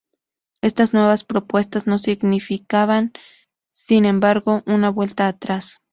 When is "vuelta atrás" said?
4.89-5.79